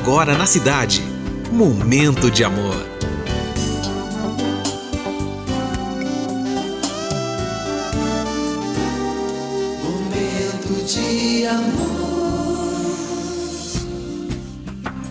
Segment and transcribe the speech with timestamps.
[0.00, 1.02] agora na cidade.
[1.52, 2.74] Momento de amor.
[9.82, 11.74] Momento de amor.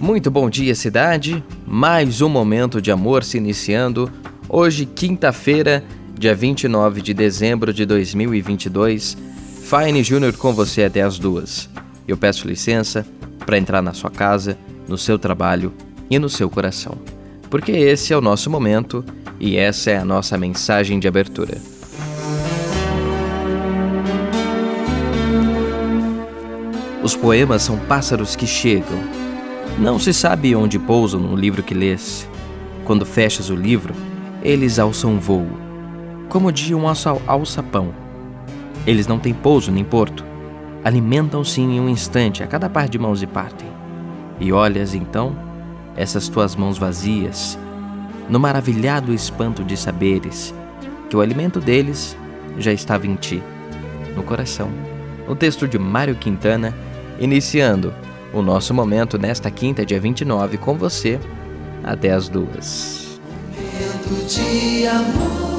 [0.00, 1.42] Muito bom dia, cidade.
[1.66, 4.10] Mais um momento de amor se iniciando.
[4.48, 5.82] Hoje, quinta-feira,
[6.18, 9.16] dia 29 de dezembro de 2022.
[9.62, 11.68] Fine Júnior com você até as duas.
[12.06, 13.04] Eu peço licença
[13.44, 14.58] para entrar na sua casa,
[14.88, 15.72] no seu trabalho
[16.10, 16.96] e no seu coração,
[17.50, 19.04] porque esse é o nosso momento
[19.38, 21.58] e essa é a nossa mensagem de abertura.
[27.02, 28.98] Os poemas são pássaros que chegam.
[29.78, 32.28] Não se sabe onde pousam no livro que lês.
[32.84, 33.94] Quando fechas o livro,
[34.42, 35.46] eles alçam voo,
[36.28, 37.94] como de um alçapão
[38.86, 40.24] eles não têm pouso nem porto.
[40.84, 43.75] Alimentam-se em um instante a cada par de mãos e partem.
[44.38, 45.36] E olhas então
[45.96, 47.58] essas tuas mãos vazias,
[48.28, 50.54] no maravilhado espanto de saberes
[51.08, 52.16] que o alimento deles
[52.58, 53.42] já estava em ti,
[54.14, 54.70] no coração.
[55.28, 56.74] O texto de Mário Quintana,
[57.18, 57.94] iniciando
[58.32, 61.18] o nosso momento nesta quinta, dia 29, com você,
[61.82, 63.20] até as duas.
[63.56, 65.55] Momento de amor.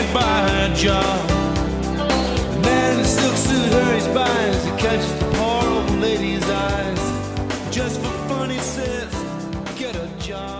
[0.00, 1.28] get by her job.
[1.28, 6.48] The man in the silk suit hurries by as he catches the poor old lady's
[6.48, 7.74] eyes.
[7.74, 9.12] Just for fun, he says,
[9.78, 10.59] get a job.